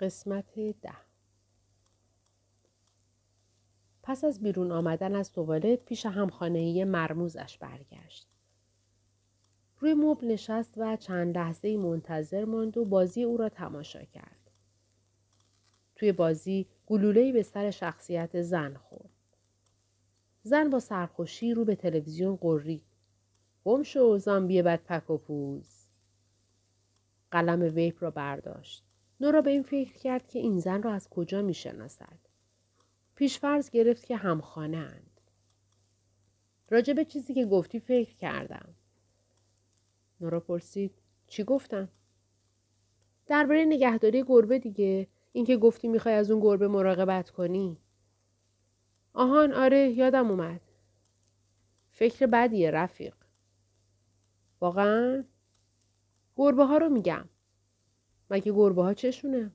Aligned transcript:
قسمت 0.00 0.54
ده 0.54 0.96
پس 4.02 4.24
از 4.24 4.42
بیرون 4.42 4.72
آمدن 4.72 5.14
از 5.14 5.32
توالت 5.32 5.84
پیش 5.84 6.06
همخانهی 6.06 6.84
مرموزش 6.84 7.58
برگشت. 7.58 8.28
روی 9.78 9.94
مبل 9.94 10.26
نشست 10.26 10.74
و 10.76 10.96
چند 10.96 11.38
لحظه 11.38 11.76
منتظر 11.76 12.44
ماند 12.44 12.76
و 12.76 12.84
بازی 12.84 13.22
او 13.22 13.36
را 13.36 13.48
تماشا 13.48 14.04
کرد. 14.04 14.50
توی 15.96 16.12
بازی 16.12 16.66
گلولهی 16.86 17.32
به 17.32 17.42
سر 17.42 17.70
شخصیت 17.70 18.42
زن 18.42 18.74
خورد. 18.74 19.36
زن 20.42 20.70
با 20.70 20.80
سرخوشی 20.80 21.54
رو 21.54 21.64
به 21.64 21.74
تلویزیون 21.74 22.36
قرید. 22.36 22.84
گم 23.64 23.82
شو 23.82 24.18
زامبی 24.18 24.62
بد 24.62 24.82
پک 24.84 25.10
و 25.10 25.18
پوز. 25.18 25.86
قلم 27.30 27.74
ویپ 27.74 28.02
را 28.02 28.10
برداشت. 28.10 28.89
نورا 29.20 29.40
به 29.40 29.50
این 29.50 29.62
فکر 29.62 29.92
کرد 29.92 30.28
که 30.28 30.38
این 30.38 30.58
زن 30.58 30.82
را 30.82 30.92
از 30.92 31.08
کجا 31.08 31.42
می 31.42 31.54
شناسد. 31.54 32.18
پیشفرض 33.14 33.70
گرفت 33.70 34.06
که 34.06 34.16
همخانه 34.16 34.76
اند. 34.76 35.20
راجع 36.70 36.92
به 36.92 37.04
چیزی 37.04 37.34
که 37.34 37.46
گفتی 37.46 37.80
فکر 37.80 38.14
کردم. 38.14 38.74
نورا 40.20 40.40
پرسید 40.40 40.94
چی 41.26 41.44
گفتم؟ 41.44 41.88
درباره 43.26 43.64
نگهداری 43.64 44.24
گربه 44.24 44.58
دیگه 44.58 45.06
اینکه 45.32 45.56
گفتی 45.56 45.88
می‌خوای 45.88 46.14
از 46.14 46.30
اون 46.30 46.40
گربه 46.40 46.68
مراقبت 46.68 47.30
کنی. 47.30 47.76
آهان 49.14 49.52
آره 49.52 49.90
یادم 49.90 50.30
اومد. 50.30 50.60
فکر 51.90 52.26
بدیه 52.26 52.70
رفیق. 52.70 53.14
واقعا؟ 54.60 55.24
گربه 56.36 56.64
ها 56.64 56.78
رو 56.78 56.88
میگم. 56.88 57.28
مگه 58.30 58.52
گربه 58.52 58.82
ها 58.82 58.94
چشونه؟ 58.94 59.50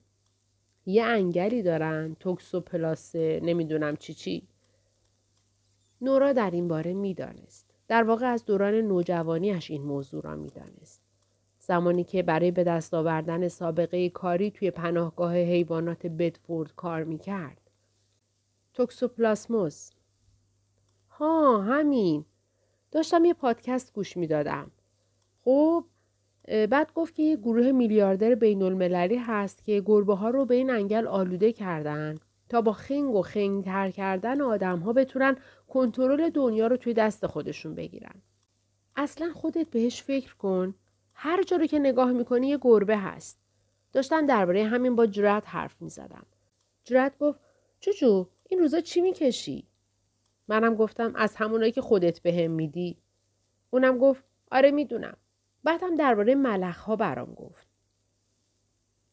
یه 0.86 1.04
انگلی 1.04 1.62
دارن 1.62 2.16
توکسوپلاسه 2.20 3.40
نمی‌دونم 3.44 3.96
چی 3.96 4.14
چی. 4.14 4.48
نورا 6.02 6.34
در 6.34 6.52
این 6.52 6.68
باره 6.68 6.94
می‌دانست. 6.94 7.66
در 7.88 8.04
واقع 8.04 8.26
از 8.26 8.46
دوران 8.46 8.74
نوجوانیش 8.74 9.72
این 9.72 9.84
موضوع 9.84 10.24
را 10.24 10.36
می‌دانست. 10.36 11.02
زمانی 11.60 12.04
که 12.04 12.24
برای 12.24 12.52
به 12.52 12.64
دست 12.64 12.94
آوردن 12.94 13.48
سابقه 13.48 14.10
کاری 14.10 14.52
توی 14.52 14.72
پناهگاه 14.72 15.36
حیوانات 15.36 16.08
بدفورد 16.08 16.76
کار 16.76 17.04
می‌کرد. 17.04 17.62
توکسوپلاسموس 18.74 19.92
ها 21.10 21.62
همین 21.62 22.26
داشتم 22.92 23.26
یه 23.26 23.34
پادکست 23.34 23.94
گوش 23.94 24.18
می‌دادم 24.18 24.72
خب 25.44 25.86
بعد 26.48 26.94
گفت 26.94 27.16
که 27.16 27.24
یه 27.24 27.38
گروه 27.38 27.72
میلیاردر 27.72 28.36
بین 28.36 28.62
المللی 28.62 29.18
هست 29.18 29.64
که 29.64 29.84
گربه 29.86 30.16
ها 30.16 30.30
رو 30.30 30.46
به 30.46 30.56
این 30.56 30.70
انگل 30.70 31.08
آلوده 31.08 31.54
کردن 31.54 32.16
تا 32.50 32.62
با 32.62 32.74
خنگ 32.74 33.16
و 33.16 33.22
خنگ 33.22 33.64
تر 33.64 33.92
کردن 33.92 34.42
آدم 34.42 34.80
ها 34.80 34.94
بتونن 34.94 35.38
کنترل 35.68 36.30
دنیا 36.30 36.68
رو 36.68 36.78
توی 36.78 36.94
دست 36.94 37.28
خودشون 37.28 37.76
بگیرن. 37.76 38.22
اصلا 38.96 39.34
خودت 39.34 39.70
بهش 39.70 40.02
فکر 40.02 40.36
کن. 40.36 40.76
هر 41.14 41.44
جا 41.44 41.58
رو 41.58 41.66
که 41.66 41.80
نگاه 41.80 42.12
می‌کنی 42.12 42.48
یه 42.48 42.58
گربه 42.62 42.98
هست. 42.98 43.40
داشتن 43.94 44.26
درباره 44.26 44.64
همین 44.64 44.96
با 44.96 45.06
جرات 45.06 45.44
حرف 45.48 45.82
می‌زدم. 45.82 46.26
جرات 46.84 47.18
گفت 47.18 47.40
جوجو 47.80 48.28
این 48.50 48.60
روزا 48.60 48.82
چی 48.82 49.02
می‌کشی؟ 49.02 49.68
منم 50.48 50.76
گفتم 50.76 51.16
از 51.16 51.36
همونایی 51.36 51.72
که 51.72 51.82
خودت 51.82 52.22
بهم 52.22 52.36
به 52.36 52.48
میدی. 52.48 52.98
اونم 53.70 53.98
گفت 53.98 54.24
آره 54.52 54.72
می‌دونم. 54.72 55.18
بعد 55.66 55.84
هم 55.84 55.96
درباره 55.96 56.36
ملخ 56.36 56.80
ها 56.80 56.96
برام 56.96 57.34
گفت. 57.34 57.68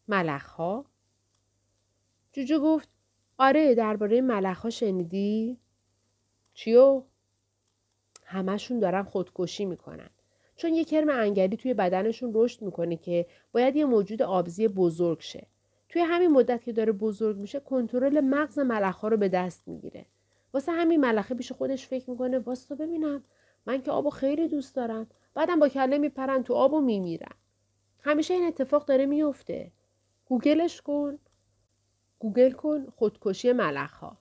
ملخ 0.09 0.47
ها؟ 0.47 0.85
جوجو 2.33 2.61
گفت 2.61 2.89
آره 3.39 3.75
درباره 3.75 4.21
ملخ 4.21 4.61
ها 4.61 4.71
شنیدی؟ 4.71 5.59
چیو؟ 6.55 7.03
همشون 8.25 8.79
دارن 8.79 9.03
خودکشی 9.03 9.65
می‌کنن. 9.65 10.11
چون 10.57 10.75
یه 10.75 10.85
کرم 10.85 11.09
انگلی 11.09 11.57
توی 11.57 11.75
بدنشون 11.75 12.31
رشد 12.35 12.63
می‌کنه 12.63 12.97
که 12.97 13.27
باید 13.53 13.77
یه 13.77 13.85
موجود 13.85 14.23
آبزی 14.23 14.69
بزرگ 14.69 15.21
شه. 15.21 15.47
توی 15.89 16.03
همین 16.03 16.31
مدت 16.31 16.65
که 16.65 16.73
داره 16.73 16.93
بزرگ 16.93 17.37
میشه 17.37 17.61
کنترل 17.61 18.21
مغز 18.21 18.59
ها 18.59 19.09
رو 19.09 19.17
به 19.17 19.29
دست 19.29 19.69
می‌گیره. 19.69 20.07
واسه 20.55 20.73
همین 20.73 21.01
ملخه 21.01 21.35
پیش 21.35 21.53
خودش 21.53 21.87
فکر 21.87 22.11
می‌کنه 22.11 22.39
واسه 22.39 22.75
ببینم 22.75 23.25
من 23.67 23.83
که 23.83 23.91
آبو 23.91 24.11
خیلی 24.11 24.49
دوست 24.49 24.77
دارم 24.77 25.07
بعدم 25.35 25.59
با 25.59 25.69
کله 25.69 25.99
میپرن 25.99 26.43
تو 26.43 26.55
آب 26.55 26.73
و 26.73 26.81
میمیرن. 26.81 27.35
همیشه 28.01 28.35
این 28.35 28.47
اتفاق 28.47 28.85
داره 28.85 29.07
میفته. 29.07 29.73
گوگلش 30.25 30.81
کن. 30.81 31.19
گوگل 32.19 32.51
کن 32.51 32.87
خودکشی 32.87 33.53
ملخ 33.53 33.93
ها 33.93 34.19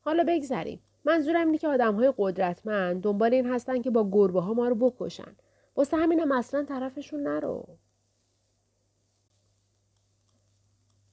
حالا 0.00 0.24
بگذریم. 0.28 0.80
منظورم 1.04 1.46
اینه 1.46 1.58
که 1.58 1.68
آدم 1.68 1.94
های 1.94 2.12
قدرتمند 2.18 3.02
دنبال 3.02 3.34
این 3.34 3.46
هستن 3.46 3.82
که 3.82 3.90
با 3.90 4.10
گربه 4.12 4.40
ها 4.40 4.54
ما 4.54 4.68
رو 4.68 4.74
بکشن. 4.74 5.36
واسه 5.76 5.96
همینم 5.96 6.32
اصلا 6.32 6.64
طرفشون 6.64 7.22
نرو. 7.22 7.66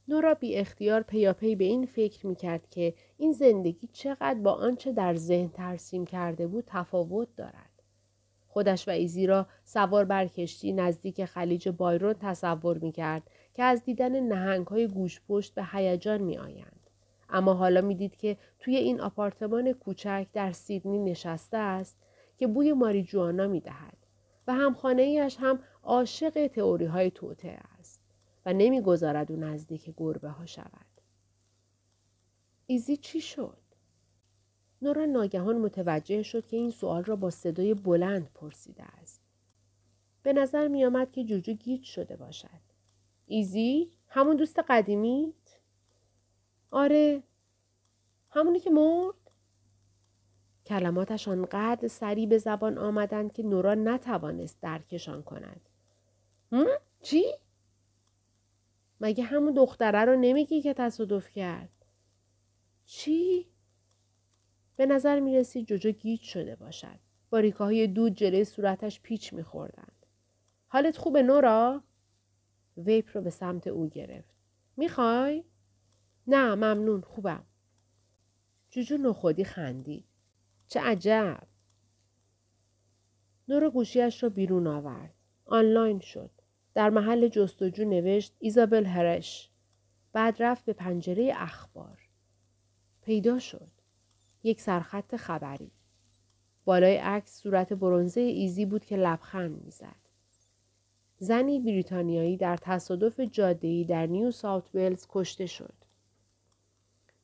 نورا 0.07 0.33
بی 0.33 0.55
اختیار 0.55 1.01
پیاپی 1.01 1.55
به 1.55 1.65
این 1.65 1.85
فکر 1.85 2.27
می 2.27 2.35
کرد 2.35 2.69
که 2.69 2.93
این 3.17 3.31
زندگی 3.31 3.87
چقدر 3.93 4.39
با 4.39 4.53
آنچه 4.53 4.91
در 4.91 5.15
ذهن 5.15 5.49
ترسیم 5.49 6.05
کرده 6.05 6.47
بود 6.47 6.63
تفاوت 6.67 7.27
دارد. 7.35 7.68
خودش 8.59 8.87
و 8.87 8.91
ایزی 8.91 9.27
را 9.27 9.45
سوار 9.63 10.05
بر 10.05 10.27
کشتی 10.27 10.73
نزدیک 10.73 11.25
خلیج 11.25 11.69
بایرون 11.69 12.13
تصور 12.13 12.77
می 12.77 12.91
کرد 12.91 13.23
که 13.53 13.63
از 13.63 13.83
دیدن 13.83 14.19
نهنگ 14.19 14.67
های 14.67 14.87
گوش 14.87 15.21
پشت 15.29 15.53
به 15.53 15.65
هیجان 15.71 16.21
می 16.21 16.37
آیند. 16.37 16.89
اما 17.29 17.53
حالا 17.53 17.81
می 17.81 17.95
دید 17.95 18.15
که 18.15 18.37
توی 18.59 18.75
این 18.75 19.01
آپارتمان 19.01 19.73
کوچک 19.73 20.27
در 20.33 20.51
سیدنی 20.51 20.99
نشسته 20.99 21.57
است 21.57 21.97
که 22.37 22.47
بوی 22.47 22.73
ماریجوانا 22.73 23.47
می 23.47 23.59
دهد 23.59 23.97
و 24.47 24.53
همخانه 24.53 25.01
ایش 25.01 25.37
هم 25.39 25.59
عاشق 25.83 26.47
تئوری 26.47 26.85
های 26.85 27.11
توته 27.11 27.57
است 27.79 28.01
و 28.45 28.53
نمی‌گذارد 28.53 29.31
او 29.31 29.37
نزدیک 29.37 29.93
گربه 29.97 30.29
ها 30.29 30.45
شود. 30.45 31.01
ایزی 32.67 32.97
چی 32.97 33.21
شد؟ 33.21 33.68
نورا 34.81 35.05
ناگهان 35.05 35.57
متوجه 35.57 36.23
شد 36.23 36.47
که 36.47 36.57
این 36.57 36.71
سوال 36.71 37.03
را 37.03 37.15
با 37.15 37.29
صدای 37.29 37.73
بلند 37.73 38.29
پرسیده 38.33 38.83
است. 38.83 39.21
به 40.23 40.33
نظر 40.33 40.67
می 40.67 40.85
آمد 40.85 41.11
که 41.11 41.23
جوجو 41.23 41.53
گیج 41.53 41.83
شده 41.83 42.15
باشد. 42.15 42.69
ایزی؟ 43.27 43.91
همون 44.07 44.35
دوست 44.35 44.59
قدیمیت؟ 44.69 45.33
آره. 46.71 47.23
همونی 48.29 48.59
که 48.59 48.69
مرد؟ 48.69 49.15
کلماتش 50.65 51.27
آنقدر 51.27 51.87
سریع 51.87 52.27
به 52.27 52.37
زبان 52.37 52.77
آمدند 52.77 53.33
که 53.33 53.43
نورا 53.43 53.75
نتوانست 53.75 54.61
درکشان 54.61 55.23
کند. 55.23 55.61
هم؟ 56.51 56.67
چی؟ 57.01 57.23
مگه 59.01 59.23
همون 59.23 59.53
دختره 59.53 60.05
رو 60.05 60.15
نمیگی 60.15 60.61
که 60.61 60.73
تصادف 60.73 61.29
کرد؟ 61.29 61.85
چی؟ 62.85 63.45
به 64.79 64.85
نظر 64.85 65.19
می 65.19 65.37
رسید 65.37 65.67
جوجو 65.67 65.91
گیج 65.91 66.21
شده 66.21 66.55
باشد. 66.55 66.99
باریکه 67.29 67.57
های 67.57 67.87
دود 67.87 68.13
جلوی 68.13 68.43
صورتش 68.43 69.01
پیچ 69.01 69.33
می 69.33 69.43
خوردند. 69.43 70.05
حالت 70.67 70.97
خوبه 70.97 71.21
نورا؟ 71.21 71.83
ویپ 72.77 73.09
رو 73.13 73.21
به 73.21 73.29
سمت 73.29 73.67
او 73.67 73.89
گرفت. 73.89 74.35
می‌خوای؟ 74.77 75.43
نه 76.27 76.55
ممنون 76.55 77.01
خوبم. 77.01 77.43
جوجو 78.71 78.97
نخودی 78.97 79.43
خندید. 79.43 80.05
چه 80.67 80.79
عجب. 80.79 81.47
نورا 83.47 83.69
گوشیش 83.69 84.23
را 84.23 84.29
بیرون 84.29 84.67
آورد. 84.67 85.13
آنلاین 85.45 85.99
شد. 85.99 86.31
در 86.73 86.89
محل 86.89 87.27
جستجو 87.27 87.85
نوشت 87.85 88.35
ایزابل 88.39 88.85
هرش. 88.85 89.49
بعد 90.13 90.35
رفت 90.43 90.65
به 90.65 90.73
پنجره 90.73 91.33
اخبار. 91.35 91.99
پیدا 93.01 93.39
شد. 93.39 93.78
یک 94.43 94.61
سرخط 94.61 95.15
خبری. 95.15 95.71
بالای 96.65 96.97
عکس 96.97 97.41
صورت 97.41 97.73
برونزه 97.73 98.21
ایزی 98.21 98.65
بود 98.65 98.85
که 98.85 98.97
لبخند 98.97 99.63
می‌زد. 99.63 100.09
زنی 101.17 101.59
بریتانیایی 101.59 102.37
در 102.37 102.57
تصادف 102.57 103.19
جاده‌ای 103.19 103.85
در 103.85 104.05
نیو 104.05 104.31
ساوت 104.31 104.75
ولز 104.75 105.05
کشته 105.09 105.45
شد. 105.45 105.73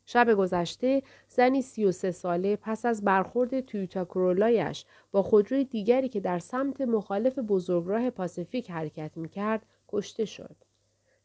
شب 0.06 0.33
گذشته 0.33 1.03
زنی 1.27 1.62
33 1.62 2.12
ساله 2.12 2.56
پس 2.56 2.85
از 2.85 3.03
برخورد 3.03 3.59
تویوتا 3.59 4.06
کرولایش 4.06 4.85
با 5.12 5.23
خودروی 5.23 5.65
دیگری 5.65 6.09
که 6.09 6.19
در 6.19 6.39
سمت 6.39 6.81
مخالف 6.81 7.39
بزرگراه 7.39 8.09
پاسیفیک 8.09 8.71
حرکت 8.71 9.12
می‌کرد 9.15 9.65
کشته 9.88 10.25
شد. 10.25 10.56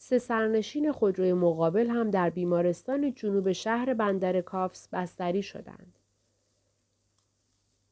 سه 0.02 0.18
سرنشین 0.18 0.92
خودروی 0.92 1.32
مقابل 1.32 1.86
هم 1.86 2.10
در 2.10 2.30
بیمارستان 2.30 3.14
جنوب 3.14 3.52
شهر 3.52 3.94
بندر 3.94 4.40
کافس 4.40 4.88
بستری 4.92 5.42
شدند. 5.42 5.98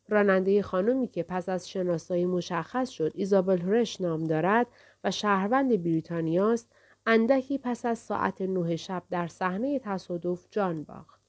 راننده 0.08 0.62
خانمی 0.62 1.08
که 1.08 1.22
پس 1.22 1.48
از 1.48 1.68
شناسایی 1.68 2.26
مشخص 2.26 2.90
شد 2.90 3.12
ایزابل 3.14 3.58
هرش 3.58 4.00
نام 4.00 4.24
دارد 4.24 4.66
و 5.04 5.10
شهروند 5.10 5.82
بریتانیاست 5.82 6.72
اندکی 7.06 7.58
پس 7.58 7.86
از 7.86 7.98
ساعت 7.98 8.42
نه 8.42 8.76
شب 8.76 9.02
در 9.10 9.26
صحنه 9.26 9.78
تصادف 9.78 10.46
جان 10.50 10.84
باخت. 10.84 11.20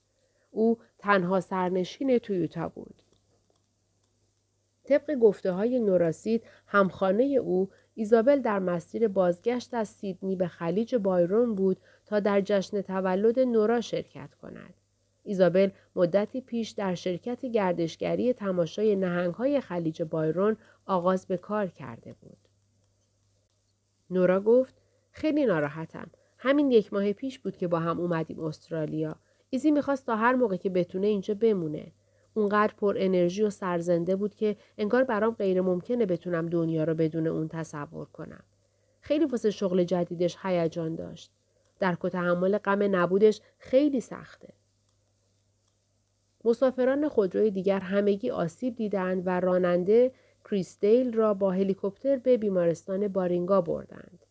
او 0.52 0.78
تنها 0.98 1.40
سرنشین 1.40 2.18
تویوتا 2.18 2.70
بود. 2.70 3.02
طبق 4.84 5.16
گفته 5.16 5.52
های 5.52 5.80
نوراسید 5.80 6.44
همخانه 6.68 7.24
او 7.24 7.70
ایزابل 8.00 8.42
در 8.42 8.60
مسیر 8.60 9.08
بازگشت 9.08 9.74
از 9.74 9.88
سیدنی 9.88 10.36
به 10.36 10.48
خلیج 10.48 10.96
بایرون 10.96 11.56
بود 11.56 11.78
تا 12.06 12.20
در 12.20 12.42
جشن 12.42 12.82
تولد 12.82 13.40
نورا 13.40 13.82
شرکت 13.82 14.36
کند. 14.42 14.74
ایزابل 15.24 15.70
مدتی 15.96 16.42
پیش 16.42 16.70
در 16.70 16.96
شرکت 16.96 17.46
گردشگری 17.46 18.34
تماشای 18.34 18.96
نهنگهای 18.96 19.62
خلیج 19.62 20.04
بایرون 20.04 20.58
آغاز 20.86 21.28
به 21.28 21.38
کار 21.38 21.68
کرده 21.68 22.16
بود. 22.22 22.38
نورا 24.10 24.42
گفت 24.42 24.76
خیلی 25.12 25.46
ناراحتم. 25.46 26.10
همین 26.38 26.72
یک 26.72 26.94
ماه 26.94 27.14
پیش 27.14 27.40
بود 27.40 27.58
که 27.58 27.68
با 27.68 27.80
هم 27.80 28.00
اومدیم 28.00 28.40
استرالیا. 28.40 29.16
ایزی 29.50 29.72
می‌خواست 29.72 30.06
تا 30.06 30.16
هر 30.16 30.36
موقع 30.36 30.58
که 30.58 30.70
بتونه 30.70 31.08
اینجا 31.08 31.34
بمونه. 31.34 31.92
اونقدر 32.40 32.74
پر 32.78 32.96
انرژی 33.00 33.44
و 33.44 33.50
سرزنده 33.50 34.16
بود 34.16 34.36
که 34.36 34.56
انگار 34.78 35.04
برام 35.04 35.34
غیر 35.34 35.62
ممکنه 35.62 36.06
بتونم 36.06 36.46
دنیا 36.46 36.84
رو 36.84 36.94
بدون 36.94 37.28
اون 37.28 37.48
تصور 37.48 38.06
کنم. 38.06 38.44
خیلی 39.02 39.26
واسه 39.26 39.52
شغل 39.52 39.84
جدیدش 39.84 40.38
هیجان 40.42 40.96
داشت. 40.96 41.32
درک 41.80 42.06
و 42.06 42.10
تحمل 42.10 42.58
غم 42.58 42.96
نبودش 42.96 43.42
خیلی 43.58 44.02
سخته. 44.02 44.54
مسافران 46.46 47.10
خودروی 47.10 47.52
دیگر 47.52 47.80
همگی 47.80 48.30
آسیب 48.30 48.76
دیدند 48.76 49.24
و 49.26 49.40
راننده 49.40 50.12
کریستیل 50.46 51.14
را 51.14 51.34
با 51.34 51.52
هلیکوپتر 51.52 52.18
به 52.18 52.38
بیمارستان 52.38 53.08
بارینگا 53.08 53.62
بردند. 53.62 54.26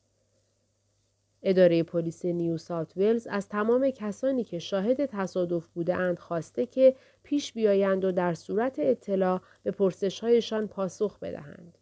اداره 1.42 1.82
پلیس 1.82 2.24
نیو 2.24 2.56
ساوت 2.56 2.96
ولز 2.96 3.26
از 3.26 3.48
تمام 3.48 3.90
کسانی 3.90 4.44
که 4.44 4.58
شاهد 4.58 5.06
تصادف 5.06 5.66
بودند 5.66 6.18
خواسته 6.18 6.66
که 6.66 6.96
پیش 7.22 7.52
بیایند 7.52 8.04
و 8.04 8.12
در 8.12 8.34
صورت 8.34 8.78
اطلاع 8.78 9.40
به 9.62 9.70
پرسشهایشان 9.70 10.68
پاسخ 10.68 11.18
بدهند. 11.18 11.78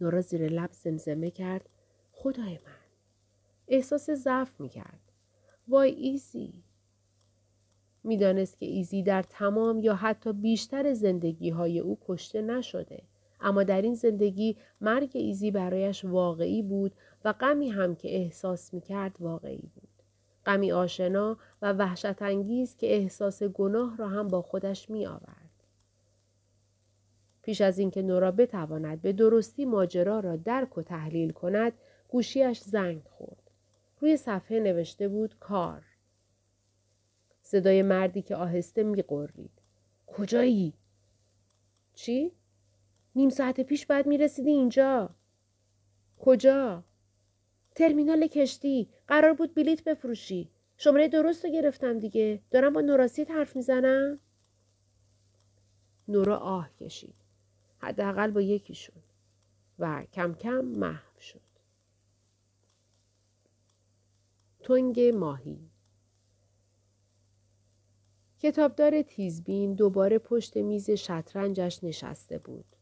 نورا 0.00 0.20
زیر 0.20 0.48
لب 0.48 0.72
زمزمه 0.72 1.30
کرد 1.30 1.68
خدای 2.12 2.52
من 2.52 2.80
احساس 3.68 4.10
ضعف 4.10 4.60
می 4.60 4.68
کرد. 4.68 5.00
وای 5.68 5.90
ایزی 5.90 6.64
می‌دانست 8.04 8.58
که 8.58 8.66
ایزی 8.66 9.02
در 9.02 9.22
تمام 9.22 9.78
یا 9.78 9.94
حتی 9.94 10.32
بیشتر 10.32 10.92
زندگی 10.92 11.50
های 11.50 11.78
او 11.78 11.98
کشته 12.06 12.42
نشده. 12.42 13.02
اما 13.40 13.62
در 13.62 13.82
این 13.82 13.94
زندگی 13.94 14.56
مرگ 14.80 15.10
ایزی 15.14 15.50
برایش 15.50 16.04
واقعی 16.04 16.62
بود 16.62 16.94
و 17.24 17.32
غمی 17.32 17.70
هم 17.70 17.94
که 17.94 18.16
احساس 18.16 18.74
می 18.74 18.80
کرد 18.80 19.16
واقعی 19.20 19.70
بود. 19.74 19.88
غمی 20.46 20.72
آشنا 20.72 21.36
و 21.62 21.72
وحشت 21.72 22.22
انگیز 22.22 22.76
که 22.76 22.94
احساس 22.94 23.42
گناه 23.42 23.96
را 23.96 24.08
هم 24.08 24.28
با 24.28 24.42
خودش 24.42 24.90
می 24.90 25.06
آورد. 25.06 25.50
پیش 27.42 27.60
از 27.60 27.78
اینکه 27.78 28.02
نورا 28.02 28.30
بتواند 28.30 29.02
به 29.02 29.12
درستی 29.12 29.64
ماجرا 29.64 30.20
را 30.20 30.36
درک 30.36 30.78
و 30.78 30.82
تحلیل 30.82 31.30
کند 31.30 31.72
گوشیش 32.08 32.60
زنگ 32.60 33.02
خورد. 33.04 33.50
روی 34.00 34.16
صفحه 34.16 34.60
نوشته 34.60 35.08
بود 35.08 35.38
کار. 35.40 35.82
صدای 37.42 37.82
مردی 37.82 38.22
که 38.22 38.36
آهسته 38.36 38.82
میقرید. 38.82 39.50
کجایی؟ 40.06 40.72
چی؟ 41.94 42.32
نیم 43.14 43.28
ساعت 43.28 43.60
پیش 43.60 43.86
باید 43.86 44.06
می‌رسیدی 44.06 44.50
اینجا. 44.50 45.14
کجا؟ 46.18 46.84
ترمینال 47.74 48.26
کشتی. 48.26 48.88
قرار 49.08 49.34
بود 49.34 49.54
بلیت 49.54 49.84
بفروشی. 49.84 50.50
شماره 50.76 51.08
درست 51.08 51.44
رو 51.44 51.50
گرفتم 51.50 51.98
دیگه. 51.98 52.42
دارم 52.50 52.72
با 52.72 52.80
نوراسید 52.80 53.30
حرف 53.30 53.56
می‌زنم؟ 53.56 54.20
نورا 56.08 56.36
آه 56.38 56.70
کشید. 56.80 57.14
حداقل 57.78 58.30
با 58.30 58.40
یکیشون. 58.40 59.02
و 59.78 60.04
کم 60.12 60.34
کم 60.34 60.64
محو 60.64 61.20
شد. 61.20 61.40
تنگ 64.62 65.00
ماهی 65.00 65.70
کتابدار 68.38 69.02
تیزبین 69.02 69.74
دوباره 69.74 70.18
پشت 70.18 70.56
میز 70.56 70.90
شطرنجش 70.90 71.84
نشسته 71.84 72.38
بود 72.38 72.76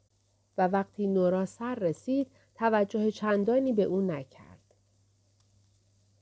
و 0.59 0.69
وقتی 0.69 1.07
نورا 1.07 1.47
سر 1.47 1.75
رسید 1.75 2.31
توجه 2.55 3.11
چندانی 3.11 3.73
به 3.73 3.83
او 3.83 4.01
نکرد. 4.01 4.75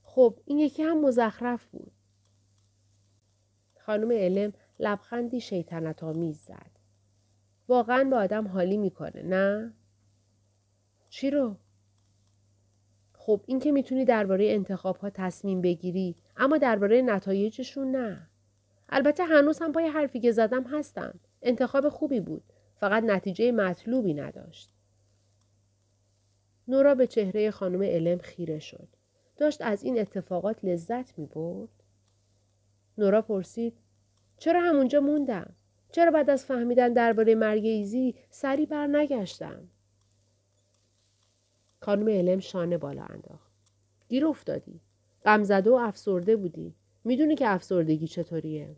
خب 0.02 0.38
این 0.44 0.58
یکی 0.58 0.82
هم 0.82 1.00
مزخرف 1.00 1.66
بود. 1.66 1.92
خانم 3.80 4.12
علم 4.12 4.52
لبخندی 4.78 5.40
شیطنت 5.40 6.04
آمیز 6.04 6.38
زد. 6.38 6.70
واقعا 7.68 8.04
به 8.04 8.16
آدم 8.16 8.48
حالی 8.48 8.76
می‌کنه 8.76 9.22
نه؟ 9.22 9.74
چی 11.08 11.30
رو؟ 11.30 11.56
خب 13.12 13.40
این 13.46 13.58
که 13.58 13.72
می‌تونی 13.72 14.04
درباره 14.04 14.46
انتخاب 14.50 14.96
ها 14.96 15.10
تصمیم 15.10 15.60
بگیری 15.60 16.16
اما 16.36 16.58
درباره 16.58 17.02
نتایجشون 17.02 17.90
نه. 17.90 18.30
البته 18.88 19.24
هنوز 19.24 19.58
هم 19.58 19.72
پای 19.72 19.86
حرفی 19.86 20.20
که 20.20 20.32
زدم 20.32 20.62
هستم. 20.62 21.20
انتخاب 21.42 21.88
خوبی 21.88 22.20
بود. 22.20 22.52
فقط 22.76 23.02
نتیجه 23.02 23.52
مطلوبی 23.52 24.14
نداشت. 24.14 24.70
نورا 26.68 26.94
به 26.94 27.06
چهره 27.06 27.50
خانم 27.50 27.82
علم 27.82 28.18
خیره 28.18 28.58
شد. 28.58 28.88
داشت 29.36 29.62
از 29.62 29.82
این 29.82 29.98
اتفاقات 30.00 30.64
لذت 30.64 31.18
می 31.18 31.26
برد؟ 31.26 31.68
نورا 32.98 33.22
پرسید 33.22 33.74
چرا 34.38 34.60
همونجا 34.60 35.00
موندم؟ 35.00 35.54
چرا 35.92 36.10
بعد 36.10 36.30
از 36.30 36.44
فهمیدن 36.44 36.92
درباره 36.92 37.34
مرگ 37.34 37.64
ایزی 37.64 38.14
سری 38.30 38.66
بر 38.66 38.86
نگشتم؟ 38.86 39.68
خانم 41.80 42.08
علم 42.08 42.40
شانه 42.40 42.78
بالا 42.78 43.04
انداخت. 43.04 43.52
گیر 44.08 44.26
افتادی. 44.26 44.80
غمزده 45.24 45.70
و 45.70 45.74
افسرده 45.74 46.36
بودی. 46.36 46.74
می‌دونی 47.04 47.34
که 47.34 47.48
افسردگی 47.48 48.08
چطوریه؟ 48.08 48.76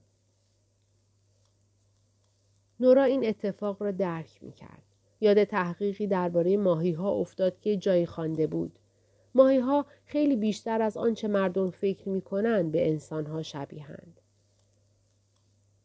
نورا 2.81 3.05
این 3.05 3.27
اتفاق 3.27 3.83
را 3.83 3.91
درک 3.91 4.39
می‌کرد. 4.43 4.83
یاد 5.21 5.45
تحقیقی 5.45 6.07
درباره 6.07 6.57
ماهی 6.57 6.93
ها 6.93 7.11
افتاد 7.11 7.61
که 7.61 7.77
جایی 7.77 8.07
خوانده 8.07 8.47
بود. 8.47 8.79
ماهی 9.35 9.59
ها 9.59 9.87
خیلی 10.05 10.37
بیشتر 10.37 10.83
از 10.83 10.97
آنچه 10.97 11.29
مردم 11.29 11.71
فکر 11.71 12.09
می 12.09 12.21
کنند 12.21 12.73
به 12.73 12.89
انسان 12.89 13.27
ها 13.27 13.43
شبیهند. 13.43 14.21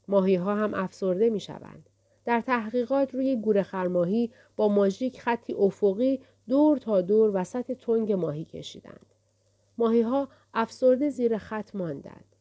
ماهی 0.08 0.36
ها 0.36 0.56
هم 0.56 0.74
افسرده 0.74 1.30
می 1.30 1.40
شوند. 1.40 1.90
در 2.26 2.42
تحقیقات 2.42 3.16
روی 3.16 3.36
گوره 3.36 3.64
خرماهی 3.64 4.32
با 4.56 4.68
ماژیک 4.68 5.22
خطی 5.22 5.54
افقی 5.54 6.20
دور 6.48 6.78
تا 6.78 7.02
دور 7.02 7.32
وسط 7.34 7.72
تنگ 7.72 8.12
ماهی 8.12 8.46
کشیدند. 8.46 9.06
ماهی 9.78 10.02
ها 10.02 10.28
افسرده 10.54 11.10
زیر 11.10 11.38
خط 11.38 11.76
ماندند. 11.76 12.33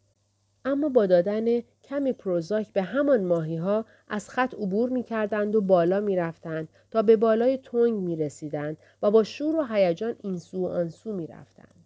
اما 0.64 0.88
با 0.88 1.06
دادن 1.06 1.60
کمی 1.84 2.12
پروزاک 2.12 2.72
به 2.72 2.82
همان 2.82 3.24
ماهی 3.24 3.56
ها 3.56 3.84
از 4.08 4.30
خط 4.30 4.54
عبور 4.54 4.90
می 4.90 5.02
کردند 5.02 5.56
و 5.56 5.60
بالا 5.60 6.00
می 6.00 6.16
رفتند 6.16 6.68
تا 6.90 7.02
به 7.02 7.16
بالای 7.16 7.56
تنگ 7.56 7.92
می 7.92 8.16
رسیدند 8.16 8.76
و 9.02 9.10
با 9.10 9.22
شور 9.22 9.56
و 9.56 9.64
هیجان 9.64 10.14
این 10.22 10.38
سو 10.38 10.62
و 10.62 10.66
آن 10.66 10.88
سو 10.88 11.12
می 11.12 11.26
رفتند. 11.26 11.82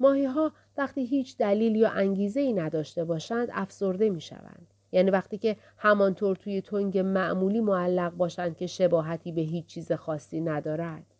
ماهی 0.00 0.24
ها 0.24 0.52
وقتی 0.76 1.06
هیچ 1.06 1.36
دلیل 1.36 1.76
یا 1.76 1.90
انگیزه 1.90 2.40
ای 2.40 2.52
نداشته 2.52 3.04
باشند 3.04 3.48
افسرده 3.52 4.10
می 4.10 4.20
شوند. 4.20 4.66
یعنی 4.92 5.10
وقتی 5.10 5.38
که 5.38 5.56
همانطور 5.78 6.36
توی 6.36 6.60
تنگ 6.60 6.98
معمولی 6.98 7.60
معلق 7.60 8.12
باشند 8.12 8.56
که 8.56 8.66
شباهتی 8.66 9.32
به 9.32 9.40
هیچ 9.40 9.66
چیز 9.66 9.92
خاصی 9.92 10.40
ندارد. 10.40 11.15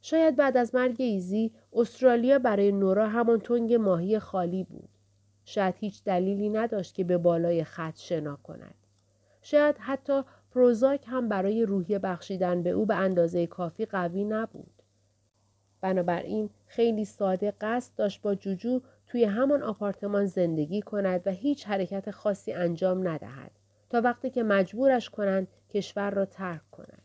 شاید 0.00 0.36
بعد 0.36 0.56
از 0.56 0.74
مرگ 0.74 0.96
ایزی 0.98 1.52
استرالیا 1.72 2.38
برای 2.38 2.72
نورا 2.72 3.08
همان 3.08 3.40
تنگ 3.40 3.74
ماهی 3.74 4.18
خالی 4.18 4.64
بود. 4.64 4.88
شاید 5.44 5.74
هیچ 5.78 6.04
دلیلی 6.04 6.48
نداشت 6.48 6.94
که 6.94 7.04
به 7.04 7.18
بالای 7.18 7.64
خط 7.64 7.96
شنا 7.96 8.36
کند. 8.36 8.74
شاید 9.42 9.76
حتی 9.78 10.22
پروزاک 10.50 11.04
هم 11.06 11.28
برای 11.28 11.66
روحیه 11.66 11.98
بخشیدن 11.98 12.62
به 12.62 12.70
او 12.70 12.86
به 12.86 12.94
اندازه 12.94 13.46
کافی 13.46 13.86
قوی 13.86 14.24
نبود. 14.24 14.82
بنابراین 15.80 16.50
خیلی 16.66 17.04
ساده 17.04 17.52
قصد 17.60 17.96
داشت 17.96 18.22
با 18.22 18.34
جوجو 18.34 18.80
توی 19.06 19.24
همان 19.24 19.62
آپارتمان 19.62 20.26
زندگی 20.26 20.82
کند 20.82 21.22
و 21.26 21.30
هیچ 21.30 21.66
حرکت 21.66 22.10
خاصی 22.10 22.52
انجام 22.52 23.08
ندهد 23.08 23.50
تا 23.90 24.00
وقتی 24.00 24.30
که 24.30 24.42
مجبورش 24.42 25.10
کنند 25.10 25.48
کشور 25.70 26.10
را 26.10 26.24
ترک 26.24 26.70
کند. 26.70 27.02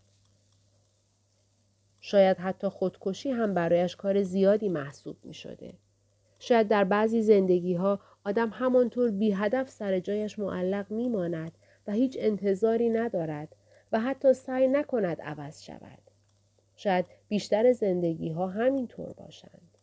شاید 2.06 2.38
حتی 2.38 2.68
خودکشی 2.68 3.32
هم 3.32 3.54
برایش 3.54 3.96
کار 3.96 4.24
زیادی 4.24 4.70
محسوب 4.70 5.18
می 5.24 5.34
شده. 5.34 5.74
شاید 6.40 6.68
در 6.68 6.84
بعضی 6.84 7.22
زندگی 7.22 7.74
ها 7.74 8.00
آدم 8.26 8.50
همانطور 8.50 9.12
بی 9.12 9.32
هدف 9.32 9.70
سر 9.70 10.00
جایش 10.00 10.40
معلق 10.40 10.92
می 10.92 11.10
ماند 11.10 11.52
و 11.88 11.92
هیچ 11.92 12.18
انتظاری 12.20 12.90
ندارد 12.90 13.56
و 13.92 14.00
حتی 14.00 14.34
سعی 14.34 14.68
نکند 14.68 15.22
عوض 15.22 15.62
شود. 15.62 16.02
شاید 16.76 17.06
بیشتر 17.28 17.72
زندگی 17.72 18.30
ها 18.30 18.48
همینطور 18.48 19.14
باشند. 19.14 19.78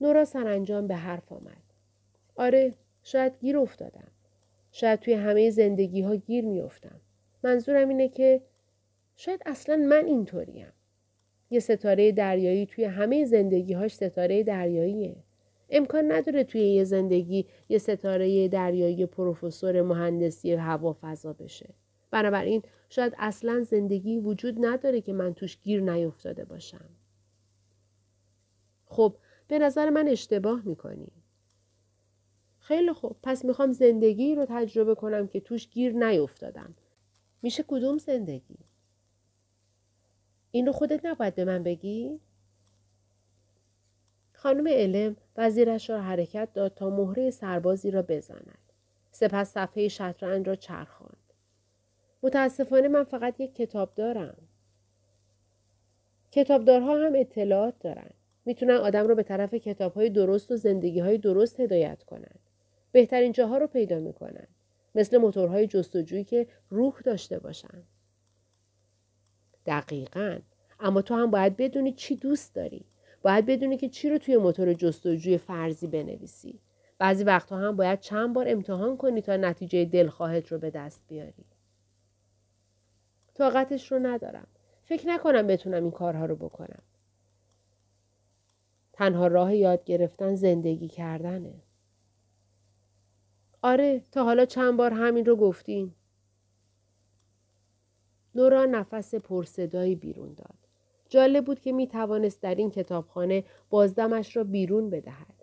نورا 0.00 0.24
سرانجام 0.24 0.86
به 0.86 0.96
حرف 0.96 1.32
آمد. 1.32 1.62
آره 2.36 2.74
شاید 3.02 3.32
گیر 3.40 3.58
افتادم. 3.58 4.10
شاید 4.72 5.00
توی 5.00 5.14
همه 5.14 5.50
زندگی 5.50 6.02
ها 6.02 6.14
گیر 6.14 6.44
میافتم. 6.44 7.00
منظورم 7.42 7.88
اینه 7.88 8.08
که 8.08 8.42
شاید 9.16 9.42
اصلا 9.46 9.76
من 9.76 10.04
اینطوریم. 10.04 10.72
یه 11.50 11.60
ستاره 11.60 12.12
دریایی 12.12 12.66
توی 12.66 12.84
همه 12.84 13.24
زندگیهاش 13.24 13.94
ستاره 13.94 14.42
دریاییه. 14.42 15.16
امکان 15.70 16.12
نداره 16.12 16.44
توی 16.44 16.60
یه 16.60 16.84
زندگی 16.84 17.46
یه 17.68 17.78
ستاره 17.78 18.48
دریایی 18.48 19.06
پروفسور 19.06 19.82
مهندسی 19.82 20.52
هوا 20.52 20.96
فضا 21.00 21.32
بشه. 21.32 21.74
بنابراین 22.10 22.62
شاید 22.88 23.14
اصلا 23.18 23.62
زندگی 23.62 24.18
وجود 24.18 24.66
نداره 24.66 25.00
که 25.00 25.12
من 25.12 25.34
توش 25.34 25.58
گیر 25.62 25.80
نیفتاده 25.80 26.44
باشم. 26.44 26.88
خب 28.86 29.16
به 29.48 29.58
نظر 29.58 29.90
من 29.90 30.08
اشتباه 30.08 30.62
می‌کنی. 30.64 31.12
خیلی 32.58 32.92
خوب 32.92 33.16
پس 33.22 33.44
می‌خوام 33.44 33.72
زندگی 33.72 34.34
رو 34.34 34.46
تجربه 34.48 34.94
کنم 34.94 35.26
که 35.26 35.40
توش 35.40 35.68
گیر 35.68 35.92
نیفتادم. 35.92 36.74
میشه 37.42 37.64
کدوم 37.68 37.98
زندگی؟ 37.98 38.58
این 40.54 40.66
رو 40.66 40.72
خودت 40.72 41.04
نباید 41.04 41.34
به 41.34 41.44
من 41.44 41.62
بگی؟ 41.62 42.20
خانم 44.32 44.68
علم 44.68 45.16
وزیرش 45.36 45.90
را 45.90 46.00
حرکت 46.00 46.48
داد 46.54 46.74
تا 46.74 46.90
مهره 46.90 47.30
سربازی 47.30 47.90
را 47.90 48.02
بزند. 48.02 48.58
سپس 49.10 49.52
صفحه 49.52 49.88
شطرنج 49.88 50.48
را 50.48 50.54
چرخاند. 50.54 51.32
متاسفانه 52.22 52.88
من 52.88 53.04
فقط 53.04 53.40
یک 53.40 53.54
کتاب 53.54 53.94
دارم. 53.94 54.36
کتابدارها 56.30 56.98
هم 56.98 57.12
اطلاعات 57.14 57.78
دارند. 57.78 58.14
می‌تونن 58.44 58.74
آدم 58.74 59.06
رو 59.06 59.14
به 59.14 59.22
طرف 59.22 59.54
کتاب 59.54 59.94
های 59.94 60.10
درست 60.10 60.50
و 60.50 60.56
زندگی 60.56 61.00
های 61.00 61.18
درست 61.18 61.60
هدایت 61.60 62.02
کنند. 62.02 62.40
بهترین 62.92 63.32
جاها 63.32 63.58
رو 63.58 63.66
پیدا 63.66 63.98
می‌کنن. 63.98 64.46
مثل 64.94 65.18
موتورهای 65.18 65.66
جستجویی 65.66 66.24
که 66.24 66.46
روح 66.70 67.00
داشته 67.04 67.38
باشن. 67.38 67.82
دقیقا. 69.66 70.38
اما 70.80 71.02
تو 71.02 71.14
هم 71.14 71.30
باید 71.30 71.56
بدونی 71.56 71.92
چی 71.92 72.16
دوست 72.16 72.54
داری. 72.54 72.84
باید 73.22 73.46
بدونی 73.46 73.76
که 73.76 73.88
چی 73.88 74.10
رو 74.10 74.18
توی 74.18 74.36
موتور 74.36 74.74
جستجوی 74.74 75.38
فرضی 75.38 75.86
بنویسی. 75.86 76.60
بعضی 76.98 77.24
وقتها 77.24 77.58
هم 77.58 77.76
باید 77.76 78.00
چند 78.00 78.34
بار 78.34 78.46
امتحان 78.48 78.96
کنی 78.96 79.22
تا 79.22 79.36
نتیجه 79.36 79.84
دلخواهت 79.84 80.52
رو 80.52 80.58
به 80.58 80.70
دست 80.70 81.02
بیاری. 81.08 81.44
طاقتش 83.34 83.92
رو 83.92 83.98
ندارم. 83.98 84.46
فکر 84.84 85.08
نکنم 85.08 85.46
بتونم 85.46 85.82
این 85.82 85.90
کارها 85.90 86.26
رو 86.26 86.36
بکنم. 86.36 86.82
تنها 88.92 89.26
راه 89.26 89.56
یاد 89.56 89.84
گرفتن 89.84 90.34
زندگی 90.34 90.88
کردنه. 90.88 91.54
آره 93.62 94.02
تا 94.12 94.24
حالا 94.24 94.44
چند 94.44 94.76
بار 94.76 94.92
همین 94.92 95.24
رو 95.24 95.36
گفتین. 95.36 95.94
نورا 98.34 98.64
نفس 98.64 99.14
پرصدایی 99.14 99.94
بیرون 99.94 100.34
داد. 100.34 100.54
جالب 101.08 101.44
بود 101.44 101.60
که 101.60 101.72
می 101.72 101.86
توانست 101.86 102.40
در 102.40 102.54
این 102.54 102.70
کتابخانه 102.70 103.44
بازدمش 103.70 104.36
را 104.36 104.44
بیرون 104.44 104.90
بدهد. 104.90 105.34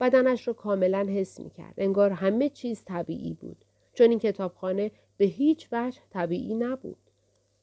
بدنش 0.00 0.48
را 0.48 0.54
کاملا 0.54 1.06
حس 1.08 1.40
می 1.40 1.50
کرد. 1.50 1.74
انگار 1.78 2.10
همه 2.10 2.48
چیز 2.48 2.84
طبیعی 2.84 3.32
بود. 3.32 3.56
چون 3.94 4.10
این 4.10 4.18
کتابخانه 4.18 4.90
به 5.16 5.24
هیچ 5.24 5.68
وجه 5.72 6.00
طبیعی 6.10 6.54
نبود. 6.54 6.96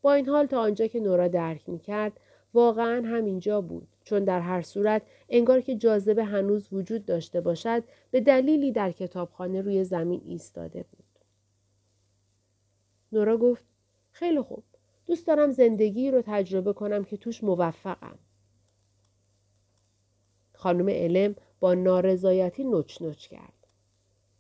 با 0.02 0.14
این 0.14 0.30
حال 0.30 0.46
تا 0.46 0.62
آنجا 0.62 0.88
که 0.88 1.00
نورا 1.00 1.28
درک 1.28 1.70
می 1.70 1.80
کرد 1.80 2.20
واقعا 2.54 3.08
همینجا 3.08 3.62
بود 3.62 3.88
چون 4.04 4.24
در 4.24 4.40
هر 4.40 4.62
صورت 4.62 5.02
انگار 5.30 5.62
که 5.62 5.76
جاذبه 5.76 6.24
هنوز 6.24 6.74
وجود 6.74 7.06
داشته 7.06 7.42
باشد 7.42 7.84
به 8.12 8.22
دلیلی 8.22 8.72
در 8.72 8.92
کتابخانه 8.92 9.62
روی 9.62 9.84
زمین 9.84 10.22
ایستاده 10.26 10.84
بود. 10.92 11.06
نورا 13.12 13.38
گفت 13.38 13.64
خیلی 14.12 14.42
خوب 14.42 14.64
دوست 15.06 15.28
دارم 15.28 15.52
زندگی 15.52 16.12
رو 16.12 16.22
تجربه 16.26 16.74
کنم 16.74 17.04
که 17.04 17.18
توش 17.18 17.44
موفقم. 17.44 18.20
خانم 20.54 20.90
علم 20.90 21.36
با 21.60 21.74
نارضایتی 21.74 22.64
نچ 22.64 23.02
نچ 23.02 23.28
کرد. 23.28 23.68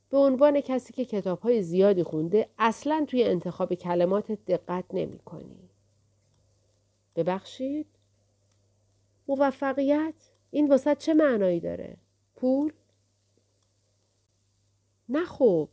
به 0.09 0.17
عنوان 0.17 0.61
کسی 0.61 0.93
که 0.93 1.05
کتاب 1.05 1.39
های 1.39 1.61
زیادی 1.61 2.03
خونده 2.03 2.49
اصلا 2.59 3.05
توی 3.07 3.23
انتخاب 3.23 3.73
کلمات 3.73 4.31
دقت 4.31 4.85
نمی 4.93 5.19
کنی. 5.19 5.69
ببخشید؟ 7.15 7.87
موفقیت؟ 9.27 10.13
این 10.51 10.69
واسط 10.69 10.97
چه 10.97 11.13
معنایی 11.13 11.59
داره؟ 11.59 11.97
پول؟ 12.35 12.73
نه 15.09 15.25
خوب. 15.25 15.69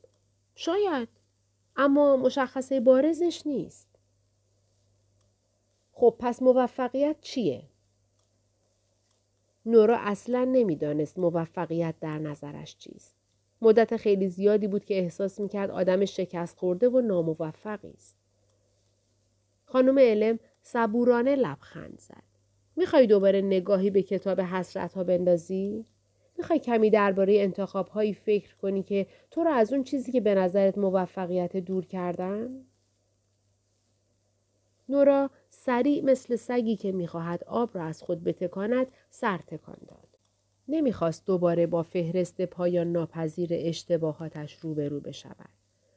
شاید. 0.54 1.08
اما 1.76 2.16
مشخصه 2.16 2.80
بارزش 2.80 3.46
نیست. 3.46 3.87
خب 6.00 6.14
پس 6.18 6.42
موفقیت 6.42 7.16
چیه؟ 7.20 7.62
نورا 9.66 9.96
اصلا 10.00 10.44
نمی‌دانست 10.44 11.18
موفقیت 11.18 11.94
در 12.00 12.18
نظرش 12.18 12.76
چیست. 12.76 13.16
مدت 13.62 13.96
خیلی 13.96 14.28
زیادی 14.28 14.66
بود 14.66 14.84
که 14.84 14.98
احساس 14.98 15.40
می‌کرد 15.40 15.70
آدم 15.70 16.04
شکست 16.04 16.58
خورده 16.58 16.88
و 16.88 17.00
ناموفقی 17.00 17.90
است. 17.90 18.16
خانم 19.64 19.98
علم 19.98 20.38
صبورانه 20.62 21.36
لبخند 21.36 22.00
زد. 22.00 22.22
می‌خوای 22.76 23.06
دوباره 23.06 23.40
نگاهی 23.40 23.90
به 23.90 24.02
کتاب 24.02 24.40
حسرت 24.40 24.94
ها 24.94 25.04
بندازی؟ 25.04 25.84
می‌خوای 26.38 26.58
کمی 26.58 26.90
درباره 26.90 27.40
انتخاب 27.40 27.88
هایی 27.88 28.14
فکر 28.14 28.56
کنی 28.56 28.82
که 28.82 29.06
تو 29.30 29.44
رو 29.44 29.50
از 29.50 29.72
اون 29.72 29.84
چیزی 29.84 30.12
که 30.12 30.20
به 30.20 30.34
نظرت 30.34 30.78
موفقیت 30.78 31.56
دور 31.56 31.86
کردن؟ 31.86 32.64
نورا 34.88 35.30
سریع 35.50 36.04
مثل 36.04 36.36
سگی 36.36 36.76
که 36.76 36.92
می‌خواهد 36.92 37.44
آب 37.44 37.70
را 37.74 37.84
از 37.84 38.02
خود 38.02 38.24
بتکاند 38.24 38.86
سر 39.10 39.38
تکان 39.38 39.78
داد. 39.88 40.08
نمی‌خواست 40.68 41.26
دوباره 41.26 41.66
با 41.66 41.82
فهرست 41.82 42.42
پایان 42.42 42.92
ناپذیر 42.92 43.48
اشتباهاتش 43.52 44.54
روبرو 44.54 45.00
بشود. 45.00 45.48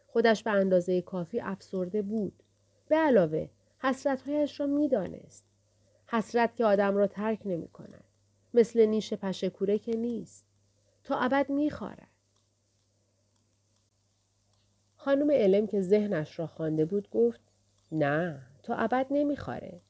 خودش 0.08 0.44
به 0.44 0.52
اندازه 0.52 1.02
کافی 1.02 1.40
افسرده 1.40 2.02
بود. 2.02 2.44
به 2.88 2.96
علاوه 2.96 3.50
حسرتهایش 3.80 4.60
را 4.60 4.66
می‌دانست. 4.66 5.46
حسرت 6.08 6.56
که 6.56 6.66
آدم 6.66 6.98
را 6.98 7.08
ترک 7.08 7.40
نمی 7.46 7.68
کند. 7.68 8.04
مثل 8.54 8.86
نیش 8.86 9.14
پشکوره 9.14 9.80
که 9.80 9.96
نیست. 9.98 10.46
تا 11.04 11.20
ابد 11.20 11.50
میخوارد. 11.50 12.08
خانم 14.96 15.32
علم 15.32 15.68
که 15.68 15.82
ذهنش 15.82 16.40
را 16.40 16.48
خوانده 16.48 16.86
بود 16.86 17.10
گفت 17.10 17.42
نه 17.92 18.51
تا 18.64 18.76
ابد 18.76 19.08
نمیخواره. 19.12 19.82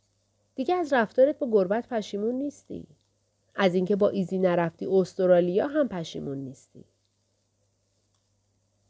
دیگه 0.55 0.75
از 0.75 0.93
رفتارت 0.93 1.39
با 1.39 1.49
گربت 1.51 1.87
پشیمون 1.87 2.35
نیستی. 2.35 2.87
از 3.55 3.75
اینکه 3.75 3.95
با 3.95 4.09
ایزی 4.09 4.39
نرفتی 4.39 4.85
استرالیا 4.85 5.67
هم 5.67 5.87
پشیمون 5.87 6.37
نیستی. 6.37 6.85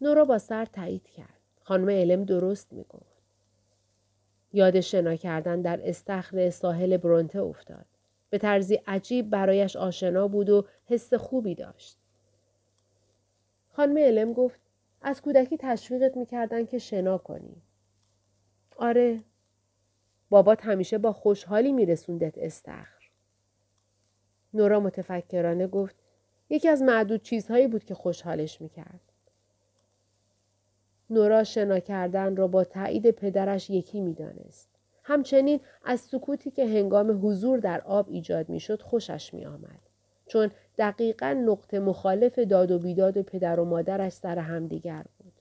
نورا 0.01 0.25
با 0.25 0.37
سر 0.37 0.65
تایید 0.65 1.07
کرد. 1.07 1.39
خانم 1.63 1.89
علم 1.89 2.23
درست 2.23 2.73
می‌گفت. 2.73 3.21
یاد 4.53 4.79
شنا 4.79 5.15
کردن 5.15 5.61
در 5.61 5.89
استخر 5.89 6.49
ساحل 6.49 6.97
برونته 6.97 7.41
افتاد. 7.41 7.85
به 8.29 8.37
طرزی 8.37 8.75
عجیب 8.87 9.29
برایش 9.29 9.75
آشنا 9.75 10.27
بود 10.27 10.49
و 10.49 10.65
حس 10.85 11.13
خوبی 11.13 11.55
داشت. 11.55 11.97
خانم 13.69 13.97
علم 13.97 14.33
گفت 14.33 14.59
از 15.01 15.21
کودکی 15.21 15.57
تشویقت 15.57 16.17
می‌کردن 16.17 16.65
که 16.65 16.77
شنا 16.77 17.17
کنی. 17.17 17.61
آره. 18.77 19.19
بابات 20.31 20.65
همیشه 20.65 20.97
با 20.97 21.13
خوشحالی 21.13 21.71
میرسوندت 21.71 22.37
استخر. 22.37 23.09
نورا 24.53 24.79
متفکرانه 24.79 25.67
گفت 25.67 25.95
یکی 26.49 26.69
از 26.69 26.81
معدود 26.81 27.21
چیزهایی 27.21 27.67
بود 27.67 27.83
که 27.83 27.95
خوشحالش 27.95 28.61
می‌کرد. 28.61 28.99
نورا 31.09 31.43
شنا 31.43 31.79
کردن 31.79 32.35
را 32.35 32.47
با 32.47 32.63
تایید 32.63 33.11
پدرش 33.11 33.69
یکی 33.69 33.99
می‌دانست. 33.99 34.69
همچنین 35.03 35.59
از 35.85 35.99
سکوتی 35.99 36.51
که 36.51 36.65
هنگام 36.65 37.27
حضور 37.27 37.59
در 37.59 37.81
آب 37.81 38.09
ایجاد 38.09 38.49
می‌شد 38.49 38.81
خوشش 38.81 39.33
می 39.33 39.45
آمد. 39.45 39.79
چون 40.27 40.51
دقیقا 40.77 41.43
نقطه 41.45 41.79
مخالف 41.79 42.39
داد 42.39 42.71
و 42.71 42.79
بیداد 42.79 43.21
پدر 43.21 43.59
و 43.59 43.65
مادرش 43.65 44.13
سر 44.13 44.39
همدیگر 44.39 45.05
بود. 45.17 45.33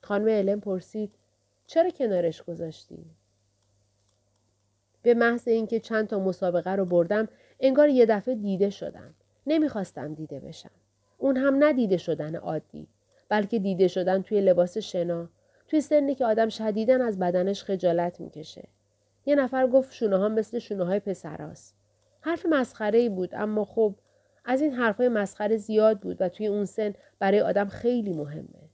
خانم 0.00 0.28
علم 0.28 0.60
پرسید 0.60 1.14
چرا 1.66 1.90
کنارش 1.90 2.42
گذاشتی؟ 2.42 3.04
به 5.06 5.14
محض 5.14 5.48
اینکه 5.48 5.80
چند 5.80 6.06
تا 6.06 6.18
مسابقه 6.18 6.70
رو 6.70 6.84
بردم 6.84 7.28
انگار 7.60 7.88
یه 7.88 8.06
دفعه 8.06 8.34
دیده 8.34 8.70
شدم. 8.70 9.14
نمی‌خواستم 9.46 10.14
دیده 10.14 10.40
بشم. 10.40 10.70
اون 11.18 11.36
هم 11.36 11.64
ندیده 11.64 11.96
شدن 11.96 12.36
عادی. 12.36 12.88
بلکه 13.28 13.58
دیده 13.58 13.88
شدن 13.88 14.22
توی 14.22 14.40
لباس 14.40 14.78
شنا 14.78 15.28
توی 15.68 15.80
سنی 15.80 16.14
که 16.14 16.24
آدم 16.24 16.48
شدیدن 16.48 17.02
از 17.02 17.18
بدنش 17.18 17.64
خجالت 17.64 18.20
می‌کشه 18.20 18.68
یه 19.26 19.34
نفر 19.34 19.66
گفت 19.66 19.92
شونه 19.92 20.16
ها 20.16 20.28
مثل 20.28 20.58
شونه 20.58 20.84
های 20.84 21.00
پسراست. 21.00 21.74
حرف 22.20 22.46
مسخره 22.46 22.98
ای 22.98 23.08
بود 23.08 23.30
اما 23.34 23.64
خب 23.64 23.94
از 24.44 24.62
این 24.62 24.72
حرفهای 24.72 25.08
مسخره 25.08 25.56
زیاد 25.56 26.00
بود 26.00 26.16
و 26.20 26.28
توی 26.28 26.46
اون 26.46 26.64
سن 26.64 26.94
برای 27.18 27.40
آدم 27.40 27.68
خیلی 27.68 28.12
مهمه. 28.12 28.68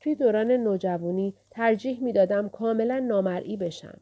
توی 0.00 0.14
دوران 0.14 0.50
نوجوانی 0.50 1.34
ترجیح 1.50 2.02
می‌دادم 2.02 2.48
کاملا 2.48 2.98
نامرئی 2.98 3.56
بشم. 3.56 4.00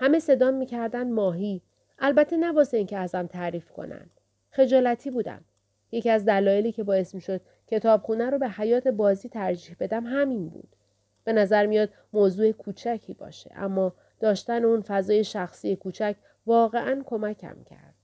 همه 0.00 0.18
صدام 0.18 0.54
می‌کردن 0.54 1.12
ماهی. 1.12 1.62
البته 1.98 2.36
نه 2.36 2.52
واسه 2.52 2.76
اینکه 2.76 2.98
ازم 2.98 3.26
تعریف 3.26 3.70
کنن. 3.70 4.10
خجالتی 4.50 5.10
بودم. 5.10 5.44
یکی 5.92 6.10
از 6.10 6.24
دلایلی 6.24 6.72
که 6.72 6.84
باعث 6.84 7.14
می‌شد 7.14 7.40
کتابخونه 7.66 8.30
رو 8.30 8.38
به 8.38 8.48
حیات 8.48 8.88
بازی 8.88 9.28
ترجیح 9.28 9.76
بدم 9.80 10.06
همین 10.06 10.48
بود. 10.48 10.76
به 11.24 11.32
نظر 11.32 11.66
میاد 11.66 11.90
موضوع 12.12 12.52
کوچکی 12.52 13.14
باشه 13.14 13.50
اما 13.54 13.94
داشتن 14.20 14.64
اون 14.64 14.80
فضای 14.80 15.24
شخصی 15.24 15.76
کوچک 15.76 16.16
واقعا 16.46 17.02
کمکم 17.06 17.56
کرد. 17.64 17.94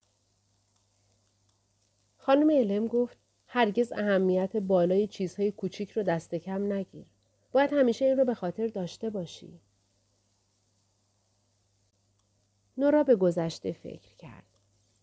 خانم 2.16 2.50
علم 2.50 2.86
گفت 2.86 3.18
هرگز 3.46 3.92
اهمیت 3.92 4.56
بالای 4.56 5.06
چیزهای 5.06 5.50
کوچیک 5.50 5.90
رو 5.90 6.02
دست 6.02 6.34
کم 6.34 6.72
نگیر. 6.72 7.06
باید 7.52 7.72
همیشه 7.72 8.04
این 8.04 8.18
رو 8.18 8.24
به 8.24 8.34
خاطر 8.34 8.66
داشته 8.66 9.10
باشی. 9.10 9.60
نورا 12.78 13.02
به 13.02 13.16
گذشته 13.16 13.72
فکر 13.72 14.14
کرد. 14.18 14.44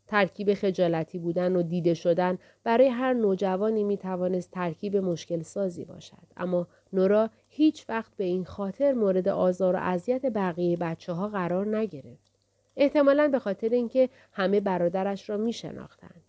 ترکیب 0.08 0.54
خجالتی 0.54 1.20
بودن 1.20 1.56
و 1.56 1.62
دیده 1.62 1.94
شدن 1.94 2.38
برای 2.64 2.88
هر 2.88 3.14
نوجوانی 3.14 3.84
می 3.84 3.98
توانست 3.98 4.52
ترکیب 4.52 4.98
مشکل 4.98 5.42
سازی 5.42 5.86
باشد. 5.86 6.28
اما 6.38 6.68
نورا 6.94 7.30
هیچ 7.50 7.86
وقت 7.90 8.16
به 8.18 8.24
این 8.24 8.46
خاطر 8.46 8.94
مورد 8.94 9.28
آزار 9.28 9.76
و 9.76 9.80
اذیت 9.82 10.26
بقیه 10.26 10.78
بچه 10.78 11.14
ها 11.14 11.28
قرار 11.28 11.78
نگرفت. 11.78 12.32
احتمالا 12.78 13.28
به 13.28 13.40
خاطر 13.40 13.70
اینکه 13.70 14.10
همه 14.32 14.60
برادرش 14.60 15.30
را 15.30 15.38
می 15.38 15.54
شناختند. 15.54 16.23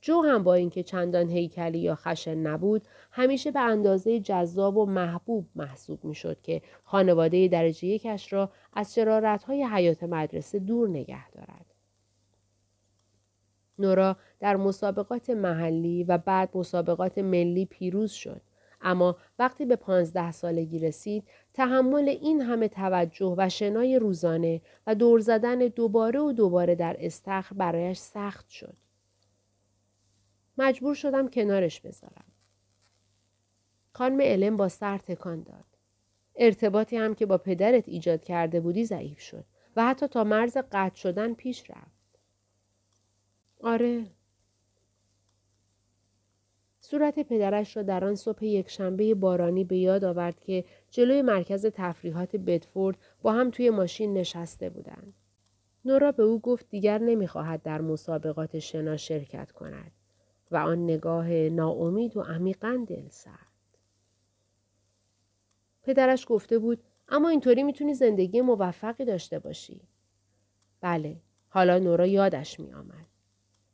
جو 0.00 0.22
هم 0.22 0.42
با 0.42 0.54
اینکه 0.54 0.82
چندان 0.82 1.28
هیکلی 1.28 1.78
یا 1.78 1.94
خشن 1.94 2.34
نبود 2.34 2.82
همیشه 3.10 3.50
به 3.50 3.60
اندازه 3.60 4.20
جذاب 4.20 4.76
و 4.76 4.86
محبوب 4.86 5.46
محسوب 5.56 6.04
می‌شد 6.04 6.40
که 6.42 6.62
خانواده 6.84 7.48
درجه 7.48 7.88
یکش 7.88 8.32
را 8.32 8.50
از 8.72 8.94
شرارتهای 8.94 9.64
حیات 9.64 10.02
مدرسه 10.02 10.58
دور 10.58 10.88
نگه 10.88 11.30
دارد. 11.30 11.66
نورا 13.78 14.16
در 14.40 14.56
مسابقات 14.56 15.30
محلی 15.30 16.04
و 16.04 16.18
بعد 16.18 16.50
مسابقات 16.54 17.18
ملی 17.18 17.66
پیروز 17.66 18.12
شد. 18.12 18.40
اما 18.80 19.16
وقتی 19.38 19.64
به 19.64 19.76
پانزده 19.76 20.32
سالگی 20.32 20.78
رسید 20.78 21.24
تحمل 21.54 22.08
این 22.08 22.42
همه 22.42 22.68
توجه 22.68 23.34
و 23.38 23.48
شنای 23.48 23.98
روزانه 23.98 24.60
و 24.86 24.94
دور 24.94 25.20
زدن 25.20 25.58
دوباره 25.58 26.20
و 26.20 26.32
دوباره 26.32 26.74
در 26.74 26.96
استخر 27.00 27.54
برایش 27.54 27.98
سخت 27.98 28.48
شد. 28.48 28.76
مجبور 30.58 30.94
شدم 30.94 31.28
کنارش 31.28 31.80
بذارم. 31.80 32.24
خانم 33.92 34.20
علم 34.20 34.56
با 34.56 34.68
سر 34.68 34.98
تکان 34.98 35.42
داد. 35.42 35.64
ارتباطی 36.36 36.96
هم 36.96 37.14
که 37.14 37.26
با 37.26 37.38
پدرت 37.38 37.88
ایجاد 37.88 38.24
کرده 38.24 38.60
بودی 38.60 38.84
ضعیف 38.84 39.20
شد 39.20 39.44
و 39.76 39.86
حتی 39.86 40.06
تا 40.06 40.24
مرز 40.24 40.56
قطع 40.72 40.96
شدن 40.96 41.34
پیش 41.34 41.70
رفت. 41.70 42.18
آره. 43.60 44.06
صورت 46.80 47.18
پدرش 47.18 47.76
را 47.76 47.82
در 47.82 48.04
آن 48.04 48.14
صبح 48.14 48.44
یکشنبه 48.44 49.14
بارانی 49.14 49.64
به 49.64 49.76
یاد 49.76 50.04
آورد 50.04 50.40
که 50.40 50.64
جلوی 50.90 51.22
مرکز 51.22 51.66
تفریحات 51.66 52.36
بدفورد 52.36 52.96
با 53.22 53.32
هم 53.32 53.50
توی 53.50 53.70
ماشین 53.70 54.14
نشسته 54.14 54.70
بودند. 54.70 55.14
نورا 55.84 56.12
به 56.12 56.22
او 56.22 56.40
گفت 56.40 56.68
دیگر 56.68 56.98
نمی‌خواهد 56.98 57.62
در 57.62 57.80
مسابقات 57.80 58.58
شنا 58.58 58.96
شرکت 58.96 59.52
کند. 59.52 59.92
و 60.50 60.56
آن 60.56 60.84
نگاه 60.84 61.30
ناامید 61.30 62.16
و 62.16 62.22
عمیقا 62.22 62.84
دل 62.88 63.08
سرد. 63.08 63.48
پدرش 65.82 66.26
گفته 66.28 66.58
بود 66.58 66.82
اما 67.08 67.28
اینطوری 67.28 67.62
می‌تونی 67.62 67.94
زندگی 67.94 68.40
موفقی 68.40 69.04
داشته 69.04 69.38
باشی. 69.38 69.80
بله، 70.80 71.16
حالا 71.48 71.78
نورا 71.78 72.06
یادش 72.06 72.60
می 72.60 72.72
آمد. 72.72 73.06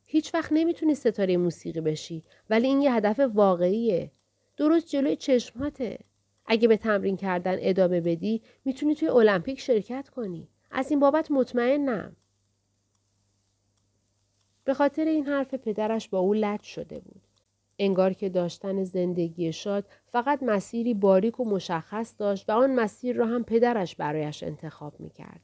هیچ 0.05 0.33
وقت 0.33 0.51
نمی‌تونی 0.51 0.95
ستاره 0.95 1.37
موسیقی 1.37 1.81
بشی 1.81 2.23
ولی 2.49 2.67
این 2.67 2.81
یه 2.81 2.93
هدف 2.93 3.19
واقعیه. 3.19 4.11
درست 4.57 4.87
جلوی 4.87 5.15
چشماته. 5.15 5.99
اگه 6.45 6.67
به 6.67 6.77
تمرین 6.77 7.17
کردن 7.17 7.57
ادامه 7.59 8.01
بدی 8.01 8.41
می‌تونی 8.65 8.95
توی 8.95 9.07
المپیک 9.07 9.59
شرکت 9.59 10.09
کنی. 10.09 10.47
از 10.71 10.91
این 10.91 10.99
بابت 10.99 11.31
مطمئنم. 11.31 12.15
به 14.65 14.73
خاطر 14.73 15.05
این 15.05 15.25
حرف 15.25 15.53
پدرش 15.53 16.09
با 16.09 16.19
او 16.19 16.33
لج 16.33 16.61
شده 16.61 16.99
بود. 16.99 17.21
انگار 17.79 18.13
که 18.13 18.29
داشتن 18.29 18.83
زندگی 18.83 19.53
شاد 19.53 19.85
فقط 20.11 20.43
مسیری 20.43 20.93
باریک 20.93 21.39
و 21.39 21.45
مشخص 21.45 22.15
داشت 22.17 22.49
و 22.49 22.51
آن 22.51 22.75
مسیر 22.75 23.15
را 23.15 23.25
هم 23.25 23.43
پدرش 23.43 23.95
برایش 23.95 24.43
انتخاب 24.43 24.99
می 24.99 25.09
کرد. 25.09 25.41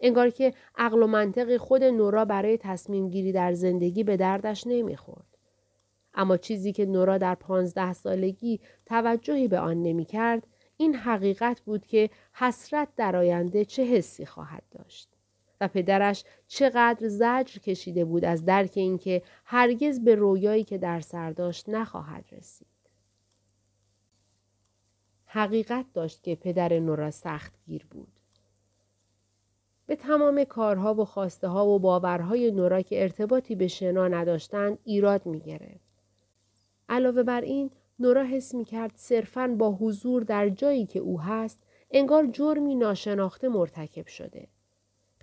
انگار 0.00 0.30
که 0.30 0.54
عقل 0.76 1.02
و 1.02 1.06
منطق 1.06 1.56
خود 1.56 1.84
نورا 1.84 2.24
برای 2.24 2.58
تصمیم 2.58 3.08
گیری 3.08 3.32
در 3.32 3.52
زندگی 3.52 4.04
به 4.04 4.16
دردش 4.16 4.66
نمی‌خورد. 4.66 5.38
اما 6.14 6.36
چیزی 6.36 6.72
که 6.72 6.86
نورا 6.86 7.18
در 7.18 7.34
پانزده 7.34 7.92
سالگی 7.92 8.60
توجهی 8.86 9.48
به 9.48 9.58
آن 9.58 9.82
نمی 9.82 10.04
کرد 10.04 10.46
این 10.76 10.94
حقیقت 10.94 11.60
بود 11.60 11.86
که 11.86 12.10
حسرت 12.32 12.88
در 12.96 13.16
آینده 13.16 13.64
چه 13.64 13.84
حسی 13.84 14.26
خواهد 14.26 14.62
داشت. 14.70 15.13
پدرش 15.68 16.24
چقدر 16.46 17.08
زجر 17.08 17.58
کشیده 17.58 18.04
بود 18.04 18.24
از 18.24 18.44
درک 18.44 18.72
اینکه 18.74 19.22
هرگز 19.44 20.00
به 20.00 20.14
رویایی 20.14 20.64
که 20.64 20.78
در 20.78 21.00
سر 21.00 21.30
داشت 21.30 21.68
نخواهد 21.68 22.24
رسید. 22.32 22.66
حقیقت 25.26 25.86
داشت 25.94 26.22
که 26.22 26.34
پدر 26.34 26.78
نورا 26.78 27.10
سخت 27.10 27.52
گیر 27.66 27.86
بود. 27.90 28.12
به 29.86 29.96
تمام 29.96 30.44
کارها 30.44 30.94
و 30.94 31.04
خواسته 31.04 31.48
ها 31.48 31.66
و 31.66 31.78
باورهای 31.78 32.50
نورا 32.50 32.82
که 32.82 33.02
ارتباطی 33.02 33.54
به 33.54 33.68
شنا 33.68 34.08
نداشتند 34.08 34.78
ایراد 34.84 35.26
می 35.26 35.40
گرفت. 35.40 35.94
علاوه 36.88 37.22
بر 37.22 37.40
این 37.40 37.70
نورا 37.98 38.24
حس 38.24 38.54
می 38.54 38.64
کرد 38.64 38.92
صرفاً 38.94 39.46
با 39.58 39.72
حضور 39.72 40.22
در 40.22 40.48
جایی 40.48 40.86
که 40.86 40.98
او 40.98 41.20
هست 41.20 41.62
انگار 41.90 42.26
جرمی 42.26 42.74
ناشناخته 42.74 43.48
مرتکب 43.48 44.06
شده. 44.06 44.48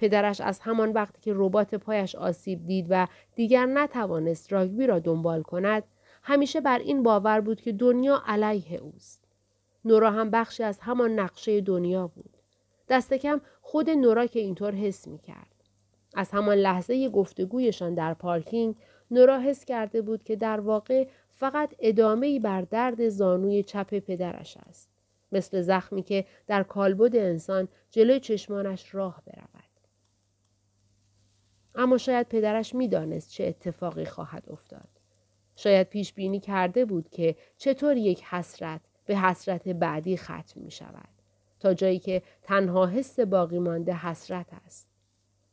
پدرش 0.02 0.42
از 0.42 0.60
همان 0.60 0.92
وقتی 0.92 1.22
که 1.22 1.34
ربات 1.36 1.76
پایش 1.76 2.16
آسیب 2.16 2.66
دید 2.66 2.88
و 2.90 3.08
دیگر 3.36 3.66
نتوانست 3.66 4.54
راگبی 4.54 4.88
را 4.88 5.00
دنبال 5.00 5.42
کند 5.42 5.84
همیشه 6.24 6.62
بر 6.62 6.80
این 6.80 7.04
باور 7.04 7.42
بود 7.42 7.62
که 7.62 7.72
دنیا 7.72 8.24
علیه 8.28 8.80
اوست 8.80 9.24
نورا 9.86 10.12
هم 10.12 10.30
بخشی 10.30 10.64
از 10.64 10.80
همان 10.80 11.20
نقشه 11.20 11.62
دنیا 11.62 12.08
بود 12.08 12.38
دست 12.90 13.14
کم 13.14 13.42
خود 13.62 13.90
نورا 13.90 14.26
که 14.26 14.40
اینطور 14.40 14.76
حس 14.76 15.08
می 15.08 15.20
کرد. 15.20 15.48
از 16.16 16.32
همان 16.32 16.58
لحظه 16.58 17.10
گفتگویشان 17.10 17.94
در 17.94 18.14
پارکینگ 18.14 18.76
نورا 19.12 19.40
حس 19.40 19.66
کرده 19.66 20.02
بود 20.02 20.24
که 20.24 20.36
در 20.36 20.60
واقع 20.60 21.08
فقط 21.30 21.74
ادامه 21.80 22.40
بر 22.40 22.62
درد 22.62 23.10
زانوی 23.10 23.64
چپ 23.64 24.00
پدرش 24.00 24.58
است. 24.58 24.90
مثل 25.32 25.62
زخمی 25.62 26.04
که 26.04 26.26
در 26.48 26.64
کالبد 26.64 27.16
انسان 27.16 27.68
جلوی 27.92 28.20
چشمانش 28.20 28.96
راه 28.96 29.22
برود. 29.26 29.61
اما 31.76 31.98
شاید 31.98 32.28
پدرش 32.28 32.76
می‌دانست 32.76 33.30
چه 33.30 33.44
اتفاقی 33.44 34.06
خواهد 34.06 34.44
افتاد. 34.50 34.90
شاید 35.56 35.90
پیش 35.90 36.14
بینی 36.14 36.40
کرده 36.40 36.86
بود 36.86 37.10
که 37.10 37.36
چطور 37.58 37.98
یک 37.98 38.24
حسرت 38.24 38.82
به 39.06 39.18
حسرت 39.18 39.68
بعدی 39.68 40.18
ختم 40.18 40.62
می 40.62 40.72
شود. 40.72 41.10
تا 41.60 41.74
جایی 41.74 42.00
که 42.00 42.22
تنها 42.42 42.88
حس 42.88 43.20
باقی 43.20 43.60
مانده 43.60 43.94
حسرت 43.94 44.48
است. 44.66 44.90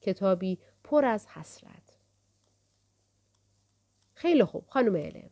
کتابی 0.00 0.58
پر 0.84 1.04
از 1.04 1.26
حسرت. 1.26 1.98
خیلی 4.14 4.44
خوب 4.44 4.64
خانم 4.68 4.96
علم. 4.96 5.30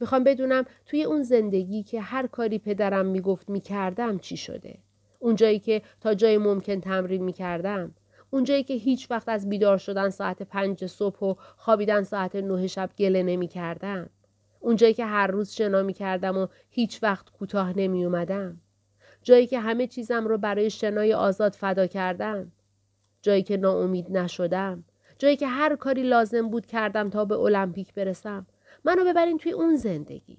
می‌خوام 0.00 0.24
بدونم 0.24 0.64
توی 0.86 1.04
اون 1.04 1.22
زندگی 1.22 1.82
که 1.82 2.00
هر 2.00 2.26
کاری 2.26 2.58
پدرم 2.58 3.06
می‌گفت 3.06 3.50
می‌کردم 3.50 4.18
چی 4.18 4.36
شده. 4.36 4.78
اون 5.18 5.34
جایی 5.34 5.58
که 5.58 5.82
تا 6.00 6.14
جای 6.14 6.38
ممکن 6.38 6.80
تمرین 6.80 7.24
می‌کردم. 7.24 7.94
اونجایی 8.34 8.62
که 8.62 8.74
هیچ 8.74 9.10
وقت 9.10 9.28
از 9.28 9.48
بیدار 9.48 9.78
شدن 9.78 10.08
ساعت 10.10 10.42
پنج 10.42 10.86
صبح 10.86 11.18
و 11.18 11.34
خوابیدن 11.56 12.02
ساعت 12.02 12.36
نه 12.36 12.66
شب 12.66 12.90
گله 12.98 13.22
نمی 13.22 13.48
کردم. 13.48 14.10
اونجایی 14.60 14.94
که 14.94 15.04
هر 15.04 15.26
روز 15.26 15.50
شنا 15.50 15.82
می 15.82 15.92
کردم 15.92 16.38
و 16.38 16.46
هیچ 16.70 17.02
وقت 17.02 17.30
کوتاه 17.30 17.78
نمی 17.78 18.04
اومدم. 18.04 18.60
جایی 19.22 19.46
که 19.46 19.60
همه 19.60 19.86
چیزم 19.86 20.26
رو 20.26 20.38
برای 20.38 20.70
شنای 20.70 21.14
آزاد 21.14 21.52
فدا 21.52 21.86
کردم. 21.86 22.52
جایی 23.22 23.42
که 23.42 23.56
ناامید 23.56 24.16
نشدم. 24.16 24.84
جایی 25.18 25.36
که 25.36 25.46
هر 25.46 25.76
کاری 25.76 26.02
لازم 26.02 26.48
بود 26.48 26.66
کردم 26.66 27.10
تا 27.10 27.24
به 27.24 27.38
المپیک 27.38 27.94
برسم. 27.94 28.46
منو 28.84 29.04
ببرین 29.04 29.38
توی 29.38 29.52
اون 29.52 29.76
زندگی. 29.76 30.38